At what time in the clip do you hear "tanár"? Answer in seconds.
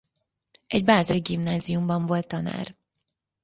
2.27-2.75